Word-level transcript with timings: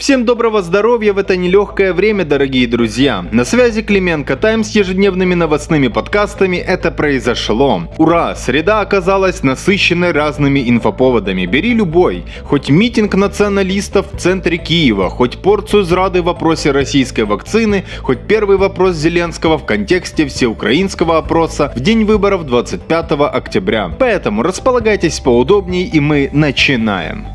Всем 0.00 0.24
доброго 0.24 0.62
здоровья 0.62 1.12
в 1.12 1.18
это 1.18 1.36
нелегкое 1.36 1.92
время, 1.92 2.24
дорогие 2.24 2.66
друзья. 2.66 3.22
На 3.32 3.44
связи 3.44 3.82
Клименко 3.82 4.34
Тайм 4.36 4.64
с 4.64 4.70
ежедневными 4.70 5.34
новостными 5.34 5.88
подкастами 5.88 6.56
«Это 6.56 6.90
произошло». 6.90 7.82
Ура! 7.98 8.34
Среда 8.34 8.80
оказалась 8.80 9.42
насыщенной 9.42 10.12
разными 10.12 10.70
инфоповодами. 10.70 11.44
Бери 11.44 11.74
любой. 11.74 12.24
Хоть 12.44 12.70
митинг 12.70 13.14
националистов 13.14 14.06
в 14.10 14.16
центре 14.18 14.56
Киева, 14.56 15.10
хоть 15.10 15.36
порцию 15.36 15.84
зрады 15.84 16.22
в 16.22 16.24
вопросе 16.24 16.70
российской 16.70 17.26
вакцины, 17.26 17.84
хоть 18.00 18.20
первый 18.20 18.56
вопрос 18.56 18.96
Зеленского 18.96 19.58
в 19.58 19.66
контексте 19.66 20.26
всеукраинского 20.26 21.18
опроса 21.18 21.74
в 21.76 21.80
день 21.80 22.04
выборов 22.06 22.46
25 22.46 23.12
октября. 23.30 23.90
Поэтому 23.98 24.42
располагайтесь 24.42 25.20
поудобнее 25.20 25.84
и 25.84 26.00
мы 26.00 26.30
начинаем. 26.32 27.26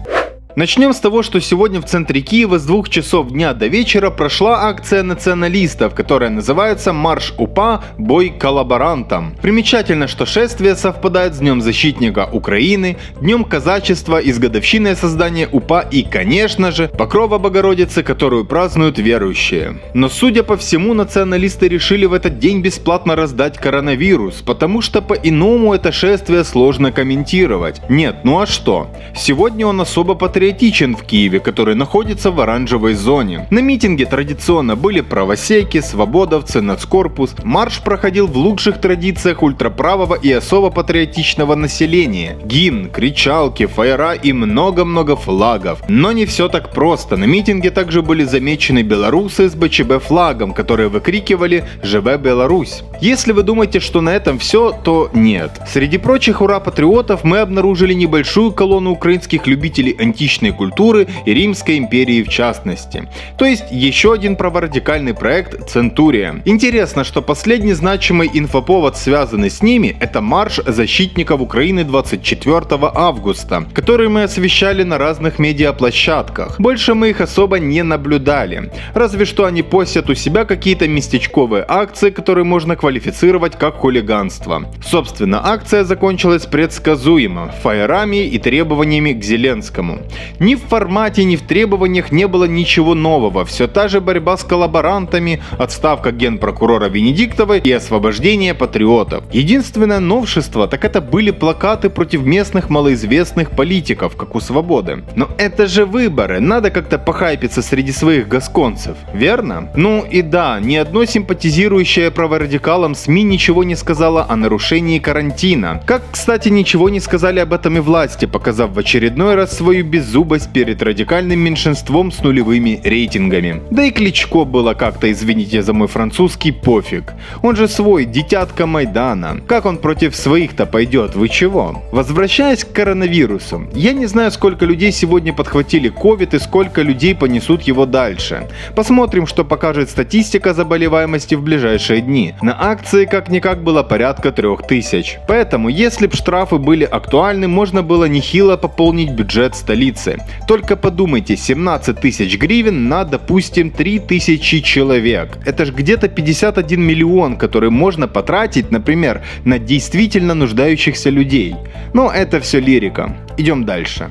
Начнем 0.56 0.94
с 0.94 1.02
того, 1.02 1.22
что 1.22 1.42
сегодня 1.42 1.82
в 1.82 1.86
центре 1.86 2.22
Киева 2.22 2.60
с 2.60 2.66
двух 2.66 2.88
часов 2.88 3.28
дня 3.28 3.54
до 3.54 3.68
вечера 3.68 4.10
прошла 4.10 4.70
акция 4.70 5.04
националистов, 5.04 5.94
которая 5.94 6.30
называется 6.30 6.94
«Марш 6.94 7.34
УПА. 7.38 7.84
Бой 7.98 8.30
коллаборантам». 8.30 9.36
Примечательно, 9.42 10.08
что 10.08 10.26
шествие 10.26 10.78
совпадает 10.78 11.36
с 11.36 11.40
Днем 11.40 11.62
Защитника 11.62 12.30
Украины, 12.32 12.96
Днем 13.20 13.44
Казачества 13.44 14.18
и 14.18 14.32
с 14.32 14.40
годовщиной 14.40 14.96
создания 14.96 15.50
УПА 15.52 15.82
и, 15.92 16.04
конечно 16.04 16.72
же, 16.72 16.88
Покрова 16.88 17.38
Богородицы, 17.38 18.02
которую 18.02 18.46
празднуют 18.46 18.98
верующие. 18.98 19.82
Но, 19.94 20.08
судя 20.08 20.44
по 20.44 20.56
всему, 20.56 20.94
националисты 20.94 21.68
решили 21.68 22.06
в 22.06 22.14
этот 22.14 22.40
день 22.40 22.62
бесплатно 22.62 23.18
раздать 23.18 23.58
коронавирус, 23.58 24.36
потому 24.36 24.82
что 24.82 25.02
по-иному 25.02 25.74
это 25.74 25.92
шествие 25.92 26.46
сложно 26.46 26.94
комментировать. 26.94 27.82
Нет, 27.90 28.20
ну 28.24 28.40
а 28.40 28.46
что? 28.46 28.88
Сегодня 29.14 29.68
он 29.68 29.82
особо 29.82 30.16
патриотичный 30.16 30.45
патриотичен 30.46 30.96
в 30.96 31.04
Киеве, 31.04 31.40
который 31.40 31.74
находится 31.74 32.30
в 32.30 32.40
оранжевой 32.40 32.94
зоне. 32.94 33.48
На 33.50 33.60
митинге 33.60 34.06
традиционно 34.06 34.76
были 34.76 35.02
правосеки, 35.02 35.82
свободовцы, 35.82 36.62
нацкорпус. 36.62 37.36
Марш 37.44 37.82
проходил 37.82 38.28
в 38.28 38.38
лучших 38.38 38.80
традициях 38.80 39.42
ультраправого 39.42 40.14
и 40.14 40.32
особо 40.32 40.70
патриотичного 40.70 41.56
населения. 41.56 42.38
Гимн, 42.46 42.90
кричалки, 42.92 43.66
фаера 43.66 44.14
и 44.14 44.34
много-много 44.34 45.16
флагов. 45.16 45.82
Но 45.88 46.12
не 46.12 46.28
все 46.28 46.48
так 46.48 46.72
просто. 46.72 47.18
На 47.18 47.26
митинге 47.26 47.72
также 47.72 48.04
были 48.04 48.24
замечены 48.24 48.84
белорусы 48.84 49.50
с 49.50 49.56
БЧБ 49.56 50.04
флагом, 50.04 50.54
которые 50.54 50.90
выкрикивали 50.90 51.64
«Живе 51.82 52.18
Беларусь!». 52.18 52.84
Если 53.02 53.34
вы 53.34 53.42
думаете, 53.42 53.80
что 53.80 54.02
на 54.02 54.12
этом 54.12 54.38
все, 54.38 54.72
то 54.84 55.10
нет. 55.14 55.52
Среди 55.68 55.98
прочих 55.98 56.42
ура-патриотов 56.42 57.24
мы 57.24 57.40
обнаружили 57.40 57.94
небольшую 57.94 58.52
колонну 58.52 58.92
украинских 58.92 59.48
любителей 59.48 59.96
античной 59.98 60.35
античной 60.36 60.52
культуры 60.52 61.08
и 61.26 61.34
Римской 61.34 61.78
империи 61.78 62.24
в 62.24 62.30
частности. 62.30 63.08
То 63.38 63.46
есть 63.46 63.66
еще 63.72 64.14
один 64.14 64.36
праворадикальный 64.36 65.14
проект 65.14 65.70
Центурия. 65.70 66.42
Интересно, 66.46 67.04
что 67.04 67.22
последний 67.22 67.74
значимый 67.74 68.30
инфоповод, 68.34 68.98
связанный 68.98 69.50
с 69.50 69.62
ними, 69.62 69.96
это 70.00 70.22
марш 70.22 70.60
защитников 70.66 71.42
Украины 71.42 71.84
24 71.84 72.62
августа, 72.96 73.66
который 73.74 74.10
мы 74.10 74.24
освещали 74.24 74.84
на 74.84 74.98
разных 74.98 75.40
медиаплощадках. 75.40 76.60
Больше 76.60 76.94
мы 76.94 77.10
их 77.10 77.22
особо 77.22 77.60
не 77.60 77.84
наблюдали. 77.84 78.72
Разве 78.94 79.26
что 79.26 79.46
они 79.46 79.64
постят 79.64 80.10
у 80.10 80.16
себя 80.16 80.46
какие-то 80.46 80.88
местечковые 80.88 81.66
акции, 81.68 82.10
которые 82.10 82.44
можно 82.44 82.76
квалифицировать 82.76 83.58
как 83.58 83.76
хулиганство. 83.76 84.66
Собственно, 84.84 85.42
акция 85.44 85.84
закончилась 85.84 86.46
предсказуемо, 86.46 87.52
фаерами 87.64 88.28
и 88.28 88.40
требованиями 88.40 89.14
к 89.14 89.24
Зеленскому. 89.24 90.00
Ни 90.40 90.56
в 90.56 90.62
формате, 90.62 91.24
ни 91.24 91.36
в 91.36 91.42
требованиях 91.42 92.12
не 92.12 92.28
было 92.28 92.46
ничего 92.46 92.96
нового. 92.96 93.46
Все 93.46 93.68
та 93.68 93.88
же 93.88 94.02
борьба 94.02 94.38
с 94.38 94.44
коллаборантами, 94.44 95.42
отставка 95.58 96.12
генпрокурора 96.12 96.86
Венедиктовой 96.86 97.60
и 97.60 97.72
освобождение 97.72 98.54
патриотов. 98.54 99.24
Единственное 99.32 100.00
новшество, 100.00 100.68
так 100.68 100.86
это 100.86 101.02
были 101.02 101.32
плакаты 101.32 101.90
против 101.90 102.22
местных 102.26 102.70
малоизвестных 102.70 103.52
политиков, 103.52 104.16
как 104.16 104.36
у 104.36 104.40
Свободы. 104.40 105.04
Но 105.16 105.30
это 105.38 105.68
же 105.68 105.86
выборы, 105.86 106.40
надо 106.40 106.72
как-то 106.72 106.98
похайпиться 106.98 107.62
среди 107.62 107.92
своих 107.92 108.28
гасконцев, 108.28 108.98
верно? 109.14 109.70
Ну 109.76 110.04
и 110.04 110.22
да, 110.22 110.60
ни 110.60 110.76
одно 110.76 111.06
симпатизирующее 111.06 112.12
праворадикалам 112.12 112.96
СМИ 112.96 113.24
ничего 113.24 113.64
не 113.64 113.76
сказала 113.76 114.26
о 114.30 114.36
нарушении 114.36 115.00
карантина. 115.00 115.82
Как, 115.86 116.04
кстати, 116.12 116.50
ничего 116.50 116.90
не 116.90 117.00
сказали 117.00 117.40
об 117.40 117.54
этом 117.54 117.78
и 117.78 117.80
власти, 117.80 118.26
показав 118.26 118.72
в 118.72 118.80
очередной 118.80 119.36
раз 119.36 119.58
свою 119.58 119.86
безумие 119.86 120.05
беззубость 120.06 120.54
перед 120.54 120.82
радикальным 120.84 121.40
меньшинством 121.40 122.12
с 122.12 122.22
нулевыми 122.22 122.80
рейтингами. 122.84 123.62
Да 123.72 123.84
и 123.84 123.92
Кличко 123.92 124.46
было 124.46 124.74
как-то, 124.76 125.12
извините 125.12 125.64
за 125.64 125.74
мой 125.74 125.88
французский, 125.88 126.52
пофиг. 126.52 127.14
Он 127.42 127.56
же 127.56 127.68
свой, 127.68 128.06
детятка 128.06 128.68
Майдана. 128.68 129.42
Как 129.48 129.66
он 129.66 129.78
против 129.78 130.16
своих-то 130.16 130.66
пойдет, 130.68 131.16
вы 131.16 131.28
чего? 131.28 131.82
Возвращаясь 131.92 132.64
к 132.64 132.72
коронавирусу, 132.72 133.68
я 133.74 133.94
не 133.94 134.06
знаю, 134.06 134.32
сколько 134.32 134.66
людей 134.66 134.92
сегодня 134.92 135.34
подхватили 135.34 135.90
ковид 135.90 136.34
и 136.34 136.40
сколько 136.40 136.84
людей 136.84 137.16
понесут 137.16 137.64
его 137.64 137.86
дальше. 137.86 138.48
Посмотрим, 138.76 139.26
что 139.26 139.44
покажет 139.44 139.90
статистика 139.90 140.54
заболеваемости 140.54 141.36
в 141.36 141.42
ближайшие 141.42 142.02
дни. 142.02 142.36
На 142.42 142.56
акции 142.70 143.06
как-никак 143.06 143.64
было 143.64 143.82
порядка 143.82 144.32
3000. 144.32 145.20
Поэтому, 145.28 145.70
если 145.70 146.06
б 146.08 146.16
штрафы 146.16 146.58
были 146.58 146.84
актуальны, 146.84 147.48
можно 147.48 147.82
было 147.82 148.06
нехило 148.06 148.56
пополнить 148.56 149.12
бюджет 149.12 149.56
столицы 149.56 149.95
столицы. 149.96 150.18
Только 150.48 150.76
подумайте, 150.76 151.36
17 151.36 152.00
тысяч 152.00 152.38
гривен 152.38 152.88
на, 152.88 153.04
допустим, 153.04 153.72
3 153.72 154.00
тысячи 154.00 154.60
человек. 154.60 155.38
Это 155.46 155.66
же 155.66 155.72
где-то 155.72 156.08
51 156.08 156.82
миллион, 156.82 157.38
который 157.38 157.70
можно 157.70 158.08
потратить, 158.08 158.72
например, 158.72 159.22
на 159.46 159.60
действительно 159.60 160.34
нуждающихся 160.34 161.10
людей. 161.10 161.56
Но 161.94 162.12
это 162.12 162.40
все 162.40 162.60
лирика. 162.60 163.16
Идем 163.38 163.66
дальше. 163.66 164.10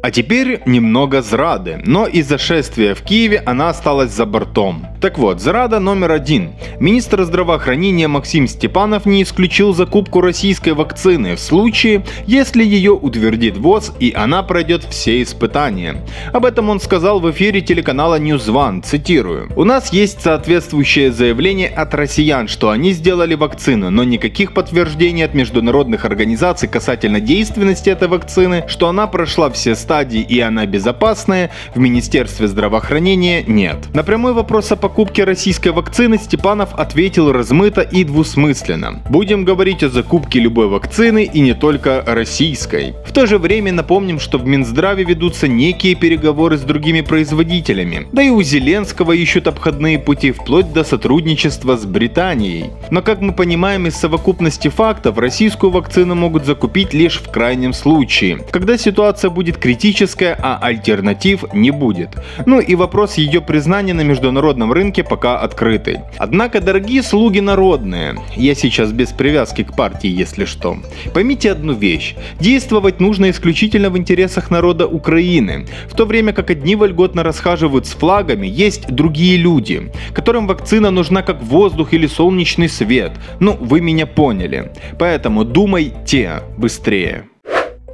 А 0.00 0.12
теперь 0.12 0.60
немного 0.64 1.22
зрады, 1.22 1.80
но 1.84 2.06
из-за 2.06 2.38
шествия 2.38 2.94
в 2.94 3.02
Киеве 3.02 3.42
она 3.44 3.70
осталась 3.70 4.12
за 4.12 4.26
бортом. 4.26 4.86
Так 5.00 5.18
вот, 5.18 5.40
зрада 5.40 5.80
номер 5.80 6.12
один. 6.12 6.52
Министр 6.78 7.24
здравоохранения 7.24 8.06
Максим 8.06 8.46
Степанов 8.46 9.06
не 9.06 9.24
исключил 9.24 9.74
закупку 9.74 10.20
российской 10.20 10.72
вакцины 10.72 11.34
в 11.34 11.40
случае, 11.40 12.04
если 12.26 12.64
ее 12.64 12.92
утвердит 12.92 13.56
ВОЗ 13.56 13.92
и 13.98 14.12
она 14.16 14.44
пройдет 14.44 14.84
все 14.84 15.20
испытания. 15.20 16.04
Об 16.32 16.44
этом 16.44 16.70
он 16.70 16.78
сказал 16.78 17.18
в 17.18 17.28
эфире 17.32 17.60
телеканала 17.60 18.20
News 18.20 18.46
One, 18.46 18.82
цитирую. 18.82 19.50
«У 19.56 19.64
нас 19.64 19.92
есть 19.92 20.22
соответствующее 20.22 21.10
заявление 21.10 21.68
от 21.68 21.92
россиян, 21.94 22.46
что 22.46 22.70
они 22.70 22.92
сделали 22.92 23.34
вакцину, 23.34 23.90
но 23.90 24.04
никаких 24.04 24.52
подтверждений 24.52 25.24
от 25.24 25.34
международных 25.34 26.04
организаций 26.04 26.68
касательно 26.68 27.20
действенности 27.20 27.90
этой 27.90 28.06
вакцины, 28.06 28.64
что 28.68 28.88
она 28.88 29.08
прошла 29.08 29.50
все 29.50 29.74
стадии 29.74 29.87
и 29.88 30.40
она 30.40 30.66
безопасная, 30.66 31.50
в 31.74 31.78
Министерстве 31.78 32.46
здравоохранения 32.46 33.42
нет. 33.42 33.76
На 33.94 34.02
прямой 34.02 34.34
вопрос 34.34 34.70
о 34.70 34.76
покупке 34.76 35.24
российской 35.24 35.68
вакцины 35.68 36.18
Степанов 36.18 36.74
ответил 36.74 37.32
размыто 37.32 37.80
и 37.80 38.04
двусмысленно. 38.04 39.02
Будем 39.08 39.44
говорить 39.44 39.82
о 39.82 39.88
закупке 39.88 40.40
любой 40.40 40.68
вакцины 40.68 41.24
и 41.24 41.40
не 41.40 41.54
только 41.54 42.04
российской. 42.06 42.94
В 43.06 43.12
то 43.12 43.26
же 43.26 43.38
время 43.38 43.72
напомним, 43.72 44.20
что 44.20 44.38
в 44.38 44.46
Минздраве 44.46 45.04
ведутся 45.04 45.48
некие 45.48 45.94
переговоры 45.94 46.58
с 46.58 46.62
другими 46.62 47.00
производителями. 47.00 48.06
Да 48.12 48.22
и 48.22 48.28
у 48.28 48.42
Зеленского 48.42 49.12
ищут 49.12 49.46
обходные 49.46 49.98
пути 49.98 50.32
вплоть 50.32 50.72
до 50.72 50.84
сотрудничества 50.84 51.76
с 51.76 51.86
Британией. 51.86 52.70
Но 52.90 53.00
как 53.00 53.20
мы 53.20 53.32
понимаем 53.32 53.86
из 53.86 53.96
совокупности 53.96 54.68
фактов, 54.68 55.16
российскую 55.18 55.70
вакцину 55.70 56.14
могут 56.14 56.44
закупить 56.44 56.92
лишь 56.92 57.20
в 57.20 57.30
крайнем 57.30 57.72
случае, 57.72 58.44
когда 58.50 58.76
ситуация 58.76 59.30
будет 59.30 59.56
критичной 59.56 59.77
критическая, 59.78 60.36
а 60.42 60.58
альтернатив 60.60 61.44
не 61.54 61.70
будет. 61.70 62.08
Ну 62.46 62.58
и 62.58 62.74
вопрос 62.74 63.14
ее 63.14 63.40
признания 63.40 63.94
на 63.94 64.00
международном 64.00 64.72
рынке 64.72 65.04
пока 65.04 65.38
открытый. 65.38 65.98
Однако, 66.18 66.60
дорогие 66.60 67.02
слуги 67.02 67.38
народные, 67.38 68.16
я 68.36 68.56
сейчас 68.56 68.90
без 68.90 69.12
привязки 69.12 69.62
к 69.62 69.76
партии, 69.76 70.10
если 70.10 70.46
что, 70.46 70.78
поймите 71.14 71.52
одну 71.52 71.74
вещь. 71.74 72.16
Действовать 72.40 72.98
нужно 72.98 73.30
исключительно 73.30 73.90
в 73.90 73.96
интересах 73.96 74.50
народа 74.50 74.88
Украины. 74.88 75.66
В 75.88 75.94
то 75.94 76.06
время 76.06 76.32
как 76.32 76.50
одни 76.50 76.74
вольготно 76.74 77.22
расхаживают 77.22 77.86
с 77.86 77.92
флагами, 77.92 78.48
есть 78.48 78.88
другие 78.88 79.36
люди, 79.36 79.92
которым 80.12 80.48
вакцина 80.48 80.90
нужна 80.90 81.22
как 81.22 81.40
воздух 81.40 81.92
или 81.92 82.08
солнечный 82.08 82.68
свет. 82.68 83.12
Ну, 83.38 83.56
вы 83.60 83.80
меня 83.80 84.06
поняли. 84.06 84.72
Поэтому 84.98 85.44
думайте 85.44 86.42
быстрее. 86.56 87.28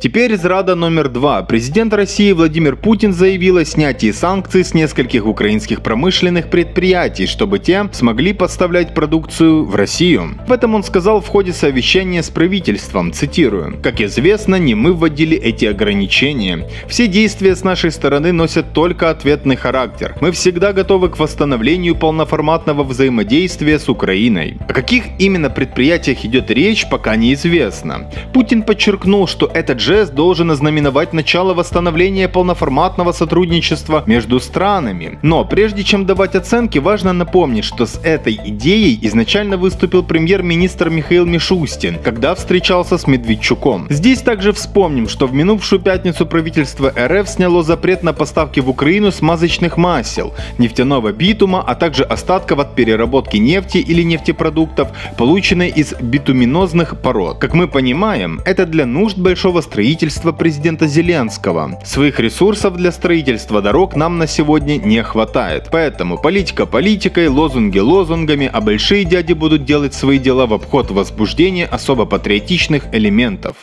Теперь 0.01 0.37
зрада 0.37 0.75
номер 0.75 1.09
два. 1.09 1.43
Президент 1.43 1.95
России 1.95 2.33
Владимир 2.33 2.77
Путин 2.77 3.13
заявил 3.13 3.57
о 3.59 3.65
снятии 3.65 4.11
санкций 4.11 4.65
с 4.65 4.75
нескольких 4.75 5.25
украинских 5.25 5.83
промышленных 5.83 6.51
предприятий, 6.51 7.27
чтобы 7.27 7.59
те 7.59 7.89
смогли 7.93 8.33
поставлять 8.33 8.93
продукцию 8.93 9.65
в 9.65 9.75
Россию. 9.75 10.39
В 10.47 10.53
этом 10.53 10.75
он 10.75 10.83
сказал 10.83 11.21
в 11.21 11.29
ходе 11.29 11.53
совещания 11.53 12.23
с 12.23 12.29
правительством, 12.29 13.13
цитирую. 13.13 13.79
«Как 13.83 14.01
известно, 14.01 14.57
не 14.57 14.75
мы 14.75 14.93
вводили 14.93 15.39
эти 15.39 15.65
ограничения. 15.65 16.69
Все 16.87 17.07
действия 17.07 17.57
с 17.57 17.65
нашей 17.65 17.91
стороны 17.91 18.33
носят 18.33 18.73
только 18.75 19.11
ответный 19.11 19.57
характер. 19.57 20.17
Мы 20.21 20.33
всегда 20.33 20.73
готовы 20.73 21.09
к 21.09 21.19
восстановлению 21.19 21.95
полноформатного 21.95 22.83
взаимодействия 22.83 23.79
с 23.79 23.89
Украиной. 23.89 24.59
О 24.69 24.73
каких 24.73 25.05
именно 25.19 25.49
предприятиях 25.49 26.25
идет 26.25 26.51
речь, 26.51 26.87
пока 26.91 27.17
неизвестно. 27.17 28.11
Путин 28.33 28.63
подчеркнул, 28.63 29.27
что 29.27 29.51
этот 29.55 29.81
жест 29.85 30.15
должен 30.15 30.51
ознаменовать 30.51 31.13
начало 31.13 31.53
восстановления 31.53 32.27
полноформатного 32.27 33.13
сотрудничества 33.13 34.03
между 34.07 34.41
странами. 34.41 35.19
Но 35.21 35.45
прежде 35.45 35.85
чем 35.85 36.07
давать 36.07 36.35
оценки, 36.35 36.79
важно 36.79 37.13
напомнить, 37.13 37.65
что 37.65 37.85
с 37.85 38.01
этой 38.03 38.41
идеей 38.47 38.99
изначально 39.03 39.59
выступил 39.59 40.03
премьер-министр 40.03 40.89
Михаил 40.89 41.27
Мишустин, 41.27 41.99
когда 42.03 42.35
встречался 42.35 42.97
с 42.97 43.07
Медведчуком. 43.07 43.87
Здесь 43.91 44.23
также 44.23 44.53
вспомним, 44.53 45.07
что 45.07 45.27
в 45.27 45.35
минувшую 45.35 45.81
пятницу 45.81 46.27
правительство 46.27 46.91
РФ 46.97 47.29
сняло 47.29 47.63
запрет 47.63 48.03
на 48.03 48.15
поставки 48.15 48.61
в 48.61 48.71
Украину 48.71 49.13
смазочных 49.13 49.77
масел, 49.77 50.33
нефтяного 50.57 51.13
битума, 51.13 51.63
а 51.67 51.75
также 51.75 52.05
остатков 52.05 52.59
от 52.59 52.75
переработки 52.75 53.37
нефти 53.37 53.79
или 53.79 54.03
нефтепродуктов, 54.03 54.89
полученной 55.19 55.69
из 55.69 55.93
битуминозных 56.01 56.99
пород. 57.03 57.39
Как 57.39 57.53
мы 57.53 57.69
понимаем, 57.69 58.41
это 58.47 58.65
для 58.65 58.87
нужд 58.87 59.19
большого 59.19 59.61
строительства 59.75 60.31
президента 60.31 60.87
Зеленского. 60.87 61.81
Своих 61.85 62.21
ресурсов 62.21 62.77
для 62.77 62.93
строительства 62.93 63.61
дорог 63.61 63.97
нам 63.97 64.19
на 64.19 64.29
сегодня 64.29 64.77
не 64.77 65.03
хватает. 65.03 65.67
Поэтому 65.73 66.17
политика 66.17 66.65
политикой, 66.65 67.27
лозунги 67.27 67.81
лозунгами, 67.81 68.49
а 68.53 68.61
большие 68.61 69.05
дяди 69.05 69.33
будут 69.33 69.65
делать 69.65 69.93
свои 69.93 70.21
дела 70.21 70.47
в 70.47 70.53
обход 70.53 70.93
возбуждения 70.93 71.67
особо 71.67 72.07
патриотичных 72.07 72.95
элементов. 72.95 73.57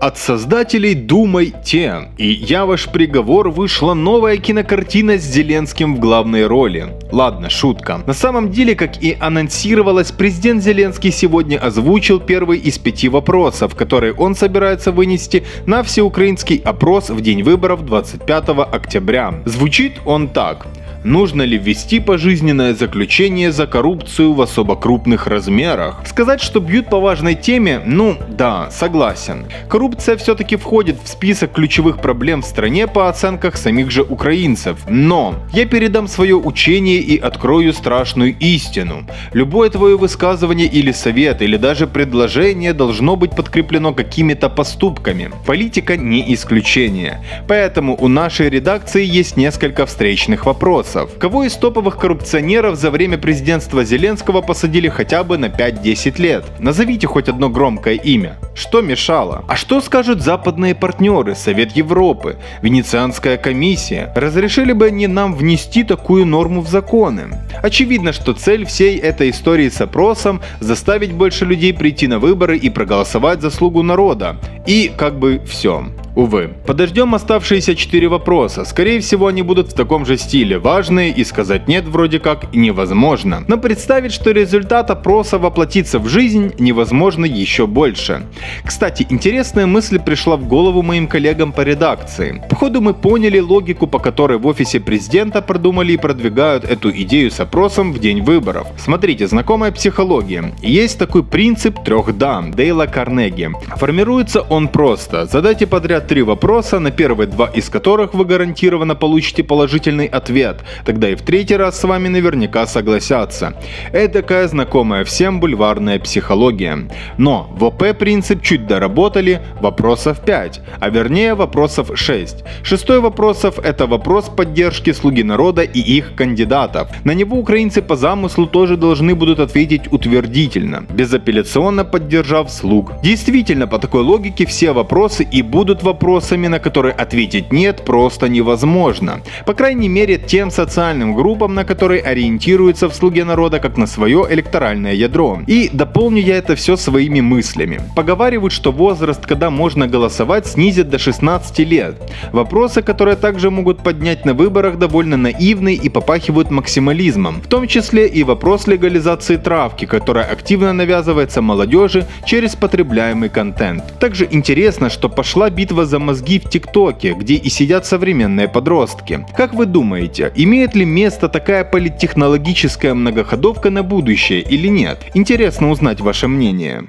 От 0.00 0.16
создателей 0.16 0.94
«Думайте» 0.94 2.08
и 2.16 2.26
«Я 2.26 2.64
ваш 2.64 2.88
приговор» 2.88 3.50
вышла 3.50 3.92
новая 3.92 4.38
кинокартина 4.38 5.18
с 5.18 5.20
Зеленским 5.20 5.94
в 5.94 6.00
главной 6.00 6.46
роли. 6.46 6.88
Ладно, 7.12 7.50
шутка. 7.50 8.00
На 8.06 8.14
самом 8.14 8.50
деле, 8.50 8.74
как 8.74 9.02
и 9.02 9.14
анонсировалось, 9.20 10.10
президент 10.10 10.62
Зеленский 10.62 11.12
сегодня 11.12 11.58
озвучил 11.58 12.18
первый 12.18 12.58
из 12.58 12.78
пяти 12.78 13.10
вопросов, 13.10 13.74
которые 13.74 14.14
он 14.14 14.34
собирается 14.34 14.90
вынести 14.90 15.44
на 15.66 15.82
всеукраинский 15.82 16.62
опрос 16.64 17.10
в 17.10 17.20
день 17.20 17.42
выборов 17.42 17.84
25 17.84 18.48
октября. 18.72 19.34
Звучит 19.44 19.98
он 20.06 20.28
так. 20.28 20.66
Нужно 21.04 21.42
ли 21.42 21.56
ввести 21.56 21.98
пожизненное 21.98 22.74
заключение 22.74 23.52
за 23.52 23.66
коррупцию 23.66 24.34
в 24.34 24.42
особо 24.42 24.76
крупных 24.76 25.26
размерах? 25.26 26.02
Сказать, 26.04 26.42
что 26.42 26.60
бьют 26.60 26.90
по 26.90 27.00
важной 27.00 27.34
теме, 27.34 27.80
ну 27.86 28.18
да, 28.28 28.70
согласен. 28.70 29.46
Коррупция 29.70 30.18
все-таки 30.18 30.56
входит 30.56 30.98
в 31.02 31.08
список 31.08 31.52
ключевых 31.52 32.02
проблем 32.02 32.42
в 32.42 32.44
стране 32.44 32.86
по 32.86 33.08
оценках 33.08 33.56
самих 33.56 33.90
же 33.90 34.02
украинцев. 34.02 34.76
Но 34.90 35.36
я 35.54 35.64
передам 35.64 36.06
свое 36.06 36.36
учение 36.36 36.98
и 36.98 37.16
открою 37.16 37.72
страшную 37.72 38.36
истину. 38.38 39.06
Любое 39.32 39.70
твое 39.70 39.96
высказывание 39.96 40.66
или 40.66 40.92
совет, 40.92 41.40
или 41.40 41.56
даже 41.56 41.86
предложение 41.86 42.74
должно 42.74 43.16
быть 43.16 43.30
подкреплено 43.30 43.94
какими-то 43.94 44.50
поступками. 44.50 45.30
Политика 45.46 45.96
не 45.96 46.34
исключение. 46.34 47.24
Поэтому 47.48 47.96
у 47.98 48.06
нашей 48.08 48.50
редакции 48.50 49.02
есть 49.02 49.38
несколько 49.38 49.86
встречных 49.86 50.44
вопросов 50.44 50.89
вопросов. 50.94 51.18
Кого 51.18 51.44
из 51.44 51.54
топовых 51.56 51.96
коррупционеров 51.96 52.76
за 52.76 52.90
время 52.90 53.18
президентства 53.18 53.84
Зеленского 53.84 54.40
посадили 54.40 54.88
хотя 54.88 55.24
бы 55.24 55.38
на 55.38 55.46
5-10 55.46 56.20
лет? 56.20 56.44
Назовите 56.58 57.06
хоть 57.06 57.28
одно 57.28 57.48
громкое 57.48 57.94
имя. 57.94 58.36
Что 58.54 58.80
мешало? 58.80 59.44
А 59.48 59.56
что 59.56 59.80
скажут 59.80 60.22
западные 60.22 60.74
партнеры, 60.74 61.34
Совет 61.34 61.76
Европы, 61.76 62.36
Венецианская 62.62 63.36
комиссия? 63.36 64.12
Разрешили 64.16 64.72
бы 64.72 64.86
они 64.86 65.06
нам 65.06 65.34
внести 65.34 65.84
такую 65.84 66.26
норму 66.26 66.60
в 66.60 66.68
законы? 66.68 67.28
Очевидно, 67.62 68.12
что 68.12 68.32
цель 68.32 68.64
всей 68.64 68.98
этой 68.98 69.30
истории 69.30 69.68
с 69.68 69.80
опросом– 69.80 70.40
заставить 70.60 71.12
больше 71.12 71.44
людей 71.44 71.72
прийти 71.72 72.06
на 72.06 72.18
выборы 72.18 72.56
и 72.56 72.70
проголосовать 72.70 73.40
за 73.40 73.50
слугу 73.50 73.82
народа. 73.82 74.36
И 74.66 74.90
как 74.96 75.18
бы 75.18 75.40
все. 75.46 75.84
Увы. 76.16 76.50
Подождем 76.66 77.14
оставшиеся 77.14 77.76
четыре 77.76 78.08
вопроса. 78.08 78.64
Скорее 78.64 79.00
всего, 79.00 79.28
они 79.28 79.42
будут 79.42 79.68
в 79.68 79.74
таком 79.74 80.04
же 80.04 80.16
стиле. 80.16 80.58
Важные 80.58 81.10
и 81.10 81.24
сказать 81.24 81.68
нет 81.68 81.84
вроде 81.86 82.18
как 82.18 82.52
невозможно. 82.54 83.44
Но 83.46 83.58
представить, 83.58 84.12
что 84.12 84.32
результат 84.32 84.90
опроса 84.90 85.38
воплотится 85.38 85.98
в 85.98 86.08
жизнь, 86.08 86.52
невозможно 86.58 87.24
еще 87.24 87.66
больше. 87.66 88.26
Кстати, 88.64 89.06
интересная 89.08 89.66
мысль 89.66 90.00
пришла 90.00 90.36
в 90.36 90.46
голову 90.48 90.82
моим 90.82 91.06
коллегам 91.06 91.52
по 91.52 91.60
редакции. 91.60 92.42
Походу 92.50 92.80
мы 92.80 92.92
поняли 92.92 93.38
логику, 93.38 93.86
по 93.86 93.98
которой 93.98 94.38
в 94.38 94.46
офисе 94.46 94.80
президента 94.80 95.42
продумали 95.42 95.92
и 95.92 95.96
продвигают 95.96 96.64
эту 96.64 96.90
идею 96.90 97.30
с 97.30 97.38
опросом 97.38 97.92
в 97.92 98.00
день 98.00 98.22
выборов. 98.22 98.66
Смотрите, 98.78 99.28
знакомая 99.28 99.70
психология. 99.70 100.52
Есть 100.60 100.98
такой 100.98 101.22
принцип 101.22 101.84
трех 101.84 102.16
«да» 102.18 102.42
Дейла 102.42 102.86
Карнеги. 102.86 103.50
Формируется 103.76 104.40
он 104.40 104.68
просто. 104.68 105.26
Задайте 105.26 105.66
подряд 105.66 105.99
три 106.06 106.22
вопроса, 106.22 106.78
на 106.78 106.90
первые 106.90 107.26
два 107.26 107.46
из 107.46 107.68
которых 107.68 108.14
вы 108.14 108.24
гарантированно 108.24 108.94
получите 108.94 109.42
положительный 109.42 110.06
ответ. 110.06 110.60
Тогда 110.84 111.08
и 111.10 111.14
в 111.14 111.22
третий 111.22 111.56
раз 111.56 111.80
с 111.80 111.84
вами 111.84 112.08
наверняка 112.08 112.66
согласятся. 112.66 113.54
Это 113.92 114.22
такая 114.22 114.48
знакомая 114.48 115.04
всем 115.04 115.40
бульварная 115.40 115.98
психология. 115.98 116.88
Но 117.18 117.50
в 117.54 117.64
ОП 117.64 117.96
принцип 117.98 118.42
чуть 118.42 118.66
доработали, 118.66 119.40
вопросов 119.60 120.20
5, 120.24 120.60
а 120.80 120.90
вернее 120.90 121.34
вопросов 121.34 121.90
6. 121.94 122.44
Шестой 122.62 123.00
вопросов 123.00 123.58
это 123.58 123.86
вопрос 123.86 124.28
поддержки 124.28 124.92
слуги 124.92 125.22
народа 125.22 125.62
и 125.62 125.80
их 125.80 126.14
кандидатов. 126.14 126.88
На 127.04 127.12
него 127.12 127.38
украинцы 127.38 127.82
по 127.82 127.96
замыслу 127.96 128.46
тоже 128.46 128.76
должны 128.76 129.14
будут 129.14 129.40
ответить 129.40 129.92
утвердительно, 129.92 130.84
безапелляционно 130.88 131.84
поддержав 131.84 132.50
слуг. 132.50 132.92
Действительно, 133.02 133.66
по 133.66 133.78
такой 133.78 134.02
логике 134.02 134.46
все 134.46 134.72
вопросы 134.72 135.26
и 135.30 135.42
будут 135.42 135.82
вопросы 135.82 135.89
вопросами, 135.90 136.48
на 136.48 136.60
которые 136.60 136.94
ответить 136.94 137.52
нет, 137.52 137.84
просто 137.84 138.28
невозможно. 138.28 139.20
По 139.44 139.54
крайней 139.54 139.88
мере, 139.88 140.18
тем 140.18 140.50
социальным 140.50 141.14
группам, 141.16 141.54
на 141.54 141.64
которые 141.64 142.02
ориентируются 142.02 142.88
в 142.88 142.94
«Слуге 142.94 143.24
народа» 143.24 143.58
как 143.58 143.76
на 143.76 143.86
свое 143.86 144.24
электоральное 144.30 144.94
ядро. 144.94 145.40
И 145.48 145.68
дополню 145.72 146.22
я 146.22 146.36
это 146.36 146.54
все 146.54 146.76
своими 146.76 147.20
мыслями. 147.20 147.80
Поговаривают, 147.96 148.52
что 148.52 148.70
возраст, 148.70 149.26
когда 149.26 149.50
можно 149.50 149.88
голосовать, 149.88 150.46
снизят 150.46 150.90
до 150.90 150.98
16 150.98 151.58
лет. 151.58 151.94
Вопросы, 152.32 152.82
которые 152.82 153.16
также 153.16 153.50
могут 153.50 153.82
поднять 153.82 154.24
на 154.24 154.34
выборах, 154.34 154.78
довольно 154.78 155.16
наивны 155.16 155.74
и 155.74 155.88
попахивают 155.88 156.50
максимализмом. 156.50 157.40
В 157.42 157.48
том 157.48 157.66
числе 157.66 158.06
и 158.06 158.22
вопрос 158.22 158.68
легализации 158.68 159.38
травки, 159.38 159.86
которая 159.86 160.24
активно 160.24 160.72
навязывается 160.72 161.42
молодежи 161.42 162.06
через 162.24 162.54
потребляемый 162.54 163.28
контент. 163.28 163.82
Также 163.98 164.28
интересно, 164.30 164.88
что 164.88 165.08
пошла 165.08 165.50
битва 165.50 165.79
за 165.84 165.98
мозги 165.98 166.38
в 166.38 166.48
ТикТоке, 166.48 167.12
где 167.14 167.34
и 167.34 167.48
сидят 167.48 167.86
современные 167.86 168.48
подростки. 168.48 169.26
Как 169.36 169.54
вы 169.54 169.66
думаете, 169.66 170.32
имеет 170.36 170.74
ли 170.74 170.84
место 170.84 171.28
такая 171.28 171.64
политтехнологическая 171.64 172.94
многоходовка 172.94 173.70
на 173.70 173.82
будущее 173.82 174.40
или 174.40 174.68
нет? 174.68 175.04
Интересно 175.14 175.70
узнать 175.70 176.00
ваше 176.00 176.28
мнение. 176.28 176.86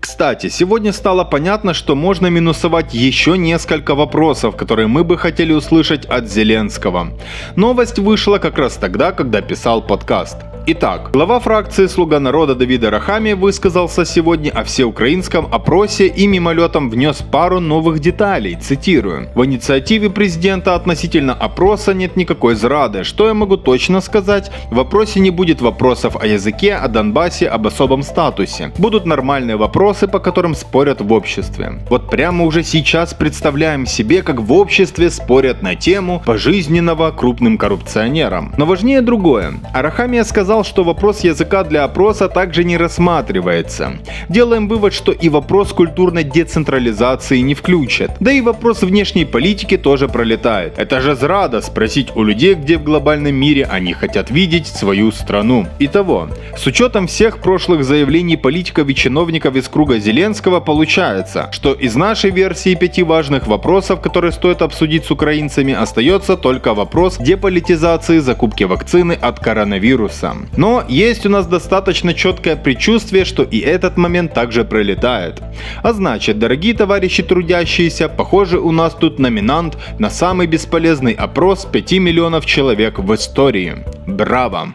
Кстати, 0.00 0.48
сегодня 0.48 0.92
стало 0.92 1.24
понятно, 1.24 1.74
что 1.74 1.94
можно 1.94 2.28
минусовать 2.28 2.92
еще 2.94 3.38
несколько 3.38 3.94
вопросов, 3.94 4.54
которые 4.54 4.86
мы 4.86 5.02
бы 5.02 5.16
хотели 5.16 5.52
услышать 5.52 6.04
от 6.04 6.30
Зеленского. 6.30 7.08
Новость 7.56 7.98
вышла 7.98 8.38
как 8.38 8.58
раз 8.58 8.74
тогда, 8.74 9.12
когда 9.12 9.40
писал 9.40 9.80
подкаст. 9.80 10.36
Итак, 10.66 11.10
глава 11.12 11.40
фракции 11.40 11.86
«Слуга 11.88 12.18
народа» 12.20 12.54
Давида 12.54 12.88
Рахами 12.88 13.34
высказался 13.34 14.06
сегодня 14.06 14.50
о 14.50 14.64
всеукраинском 14.64 15.46
опросе 15.52 16.06
и 16.06 16.26
мимолетом 16.26 16.88
внес 16.88 17.18
пару 17.18 17.60
новых 17.60 17.98
деталей, 17.98 18.56
цитирую. 18.56 19.28
«В 19.34 19.44
инициативе 19.44 20.08
президента 20.08 20.74
относительно 20.74 21.34
опроса 21.34 21.92
нет 21.92 22.16
никакой 22.16 22.54
зрады. 22.54 23.04
Что 23.04 23.28
я 23.28 23.34
могу 23.34 23.58
точно 23.58 24.00
сказать? 24.00 24.50
В 24.70 24.80
опросе 24.80 25.20
не 25.20 25.28
будет 25.28 25.60
вопросов 25.60 26.16
о 26.18 26.26
языке, 26.26 26.76
о 26.76 26.88
Донбассе, 26.88 27.46
об 27.46 27.66
особом 27.66 28.02
статусе. 28.02 28.72
Будут 28.78 29.04
нормальные 29.04 29.56
вопросы, 29.56 30.08
по 30.08 30.18
которым 30.18 30.54
спорят 30.54 31.02
в 31.02 31.12
обществе. 31.12 31.74
Вот 31.90 32.08
прямо 32.08 32.42
уже 32.46 32.62
сейчас 32.62 33.12
представляем 33.12 33.84
себе, 33.84 34.22
как 34.22 34.40
в 34.40 34.50
обществе 34.54 35.10
спорят 35.10 35.60
на 35.60 35.74
тему 35.74 36.22
пожизненного 36.24 37.10
крупным 37.10 37.58
коррупционерам. 37.58 38.54
Но 38.56 38.64
важнее 38.64 39.02
другое. 39.02 39.52
Арахамия 39.74 40.24
сказал, 40.24 40.53
сказал, 40.54 40.64
что 40.64 40.84
вопрос 40.84 41.24
языка 41.24 41.64
для 41.64 41.82
опроса 41.82 42.28
также 42.28 42.62
не 42.62 42.76
рассматривается. 42.76 43.94
Делаем 44.28 44.68
вывод, 44.68 44.94
что 44.94 45.10
и 45.10 45.28
вопрос 45.28 45.72
культурной 45.72 46.22
децентрализации 46.22 47.40
не 47.40 47.54
включат. 47.54 48.16
Да 48.20 48.30
и 48.30 48.40
вопрос 48.40 48.82
внешней 48.82 49.24
политики 49.24 49.76
тоже 49.76 50.06
пролетает. 50.06 50.74
Это 50.78 51.00
же 51.00 51.16
зрада 51.16 51.60
спросить 51.60 52.14
у 52.14 52.22
людей, 52.22 52.54
где 52.54 52.78
в 52.78 52.84
глобальном 52.84 53.34
мире 53.34 53.64
они 53.64 53.94
хотят 53.94 54.30
видеть 54.30 54.68
свою 54.68 55.10
страну. 55.10 55.66
Итого, 55.80 56.28
с 56.56 56.66
учетом 56.66 57.06
всех 57.06 57.38
прошлых 57.38 57.82
заявлений 57.82 58.36
политиков 58.36 58.88
и 58.88 58.94
чиновников 58.94 59.56
из 59.56 59.68
круга 59.68 59.98
Зеленского 59.98 60.60
получается, 60.60 61.48
что 61.50 61.72
из 61.72 61.96
нашей 61.96 62.30
версии 62.30 62.76
пяти 62.76 63.02
важных 63.02 63.48
вопросов, 63.48 64.00
которые 64.00 64.30
стоит 64.30 64.62
обсудить 64.62 65.04
с 65.04 65.10
украинцами, 65.10 65.74
остается 65.74 66.36
только 66.36 66.74
вопрос 66.74 67.16
деполитизации 67.18 68.18
закупки 68.20 68.64
вакцины 68.64 69.18
от 69.20 69.40
коронавируса. 69.40 70.43
Но 70.56 70.84
есть 70.88 71.26
у 71.26 71.28
нас 71.28 71.46
достаточно 71.46 72.14
четкое 72.14 72.56
предчувствие, 72.56 73.24
что 73.24 73.42
и 73.42 73.58
этот 73.58 73.96
момент 73.96 74.34
также 74.34 74.64
пролетает. 74.64 75.42
А 75.82 75.92
значит, 75.92 76.38
дорогие 76.38 76.74
товарищи 76.74 77.22
трудящиеся, 77.22 78.08
похоже 78.08 78.58
у 78.58 78.72
нас 78.72 78.94
тут 78.94 79.18
номинант 79.18 79.76
на 79.98 80.10
самый 80.10 80.46
бесполезный 80.46 81.12
опрос 81.12 81.64
5 81.64 81.92
миллионов 81.92 82.46
человек 82.46 82.98
в 82.98 83.14
истории. 83.14 83.84
Браво! 84.06 84.74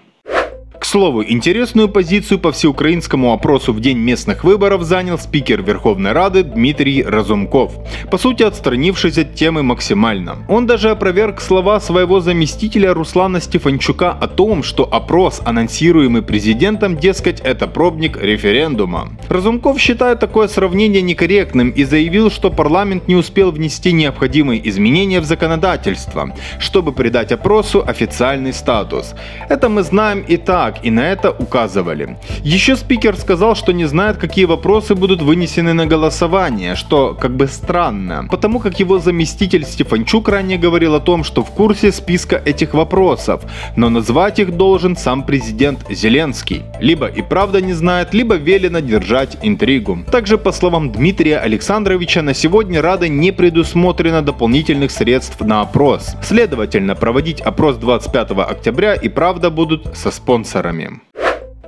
Слову, 0.89 1.23
интересную 1.23 1.87
позицию 1.87 2.39
по 2.39 2.51
всеукраинскому 2.51 3.31
опросу 3.31 3.73
в 3.73 3.79
день 3.79 3.99
местных 3.99 4.43
выборов 4.43 4.81
занял 4.81 5.19
спикер 5.19 5.61
Верховной 5.61 6.13
Рады 6.13 6.41
Дмитрий 6.41 7.03
Разумков, 7.03 7.73
по 8.09 8.17
сути 8.17 8.41
отстранившись 8.41 9.19
от 9.19 9.35
темы 9.35 9.61
максимально. 9.61 10.37
Он 10.47 10.65
даже 10.65 10.89
опроверг 10.89 11.41
слова 11.41 11.79
своего 11.79 12.21
заместителя 12.21 12.95
Руслана 12.95 13.39
Стефанчука 13.39 14.09
о 14.13 14.27
том, 14.27 14.63
что 14.63 14.83
опрос, 14.83 15.41
анонсируемый 15.45 16.23
президентом, 16.23 16.97
дескать, 16.97 17.39
это 17.39 17.67
пробник 17.67 18.17
референдума. 18.19 19.09
Разумков 19.29 19.79
считает 19.79 20.19
такое 20.19 20.47
сравнение 20.47 21.03
некорректным 21.03 21.69
и 21.69 21.83
заявил, 21.83 22.31
что 22.31 22.49
парламент 22.49 23.07
не 23.07 23.15
успел 23.15 23.51
внести 23.51 23.91
необходимые 23.91 24.67
изменения 24.67 25.19
в 25.19 25.25
законодательство, 25.25 26.33
чтобы 26.59 26.93
придать 26.93 27.31
опросу 27.31 27.83
официальный 27.85 28.53
статус. 28.53 29.13
Это 29.49 29.69
мы 29.69 29.83
знаем 29.83 30.25
и 30.27 30.37
так, 30.37 30.78
и 30.83 30.91
на 30.91 31.11
это 31.11 31.31
указывали. 31.31 32.17
Еще 32.43 32.75
спикер 32.75 33.15
сказал, 33.15 33.55
что 33.55 33.73
не 33.73 33.85
знает, 33.85 34.17
какие 34.17 34.45
вопросы 34.45 34.95
будут 34.95 35.21
вынесены 35.21 35.73
на 35.73 35.85
голосование, 35.85 36.75
что 36.75 37.17
как 37.19 37.35
бы 37.35 37.47
странно, 37.47 38.27
потому 38.29 38.59
как 38.59 38.79
его 38.79 38.99
заместитель 38.99 39.65
Стефанчук 39.65 40.29
ранее 40.29 40.57
говорил 40.57 40.95
о 40.95 40.99
том, 40.99 41.23
что 41.23 41.43
в 41.43 41.51
курсе 41.51 41.91
списка 41.91 42.41
этих 42.45 42.73
вопросов, 42.73 43.41
но 43.75 43.89
назвать 43.89 44.39
их 44.39 44.55
должен 44.57 44.95
сам 44.95 45.23
президент 45.23 45.79
Зеленский. 45.89 46.63
Либо 46.79 47.07
и 47.07 47.21
правда 47.21 47.61
не 47.61 47.73
знает, 47.73 48.13
либо 48.13 48.35
велено 48.35 48.79
держать 48.79 49.37
интригу. 49.41 49.99
Также 50.11 50.37
по 50.37 50.51
словам 50.51 50.91
Дмитрия 50.91 51.39
Александровича, 51.39 52.21
на 52.21 52.33
сегодня 52.33 52.81
Рада 52.81 53.07
не 53.07 53.31
предусмотрено 53.31 54.21
дополнительных 54.21 54.91
средств 54.91 55.41
на 55.41 55.61
опрос. 55.61 56.15
Следовательно, 56.23 56.95
проводить 56.95 57.41
опрос 57.41 57.77
25 57.77 58.31
октября 58.31 58.93
и 58.93 59.09
правда 59.09 59.49
будут 59.49 59.97
со 59.97 60.11
спонсором 60.11 60.68
спонсорами. 60.69 61.01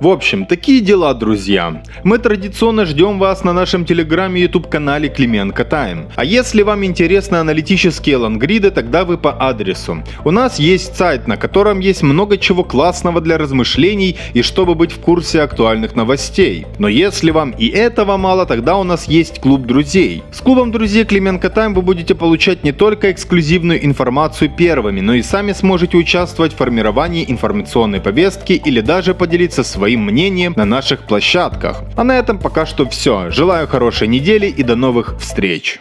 В 0.02 0.08
общем, 0.08 0.46
такие 0.46 0.80
дела, 0.80 1.14
друзья. 1.14 1.80
Мы 2.02 2.18
традиционно 2.18 2.86
ждем 2.86 3.20
вас 3.20 3.44
на 3.44 3.52
нашем 3.52 3.84
телеграме 3.84 4.40
и 4.40 4.42
YouTube 4.42 4.68
канале 4.68 5.08
Клименко 5.08 5.64
Тайм. 5.64 6.08
А 6.16 6.24
если 6.24 6.62
вам 6.62 6.84
интересны 6.84 7.36
аналитические 7.36 8.16
лангриды, 8.16 8.72
тогда 8.72 9.04
вы 9.04 9.16
по 9.16 9.30
адресу. 9.30 10.02
У 10.24 10.32
нас 10.32 10.58
есть 10.58 10.96
сайт, 10.96 11.28
на 11.28 11.36
котором 11.36 11.78
есть 11.78 12.02
много 12.02 12.36
чего 12.36 12.64
классного 12.64 13.20
для 13.20 13.38
размышлений 13.38 14.16
и 14.34 14.42
чтобы 14.42 14.74
быть 14.74 14.90
в 14.90 14.98
курсе 14.98 15.40
актуальных 15.40 15.94
новостей. 15.94 16.66
Но 16.80 16.88
если 16.88 17.30
вам 17.30 17.52
и 17.52 17.68
этого 17.68 18.16
мало, 18.16 18.44
тогда 18.44 18.78
у 18.78 18.82
нас 18.82 19.06
есть 19.06 19.40
клуб 19.40 19.66
друзей. 19.66 20.24
С 20.32 20.40
клубом 20.40 20.72
друзей 20.72 21.04
Клименко 21.04 21.48
Тайм 21.48 21.74
вы 21.74 21.82
будете 21.82 22.16
получать 22.16 22.64
не 22.64 22.72
только 22.72 23.12
эксклюзивную 23.12 23.86
информацию 23.86 24.50
первыми, 24.50 25.00
но 25.00 25.14
и 25.14 25.22
сами 25.22 25.52
сможете 25.52 25.96
участвовать 25.96 26.54
в 26.54 26.56
формировании 26.56 27.24
информационной 27.28 28.00
повестки 28.00 28.54
или 28.54 28.80
даже 28.80 29.14
поделиться 29.14 29.62
своим 29.62 29.91
своим 29.92 30.04
мнением 30.06 30.54
на 30.56 30.64
наших 30.64 31.00
площадках. 31.00 31.82
А 31.96 32.04
на 32.04 32.18
этом 32.18 32.38
пока 32.38 32.66
что 32.66 32.84
все. 32.88 33.30
Желаю 33.30 33.68
хорошей 33.68 34.08
недели 34.08 34.46
и 34.46 34.62
до 34.62 34.74
новых 34.74 35.16
встреч. 35.20 35.70